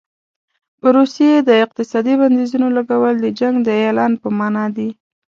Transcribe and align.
په 0.79 0.87
روسیې 0.97 1.33
د 1.41 1.49
اقتصادي 1.65 2.13
بندیزونو 2.21 2.67
لګول 2.77 3.15
د 3.19 3.27
جنګ 3.39 3.55
د 3.63 3.69
اعلان 3.85 4.11
په 4.21 4.27
معنا 4.37 4.65
دي. 4.77 4.89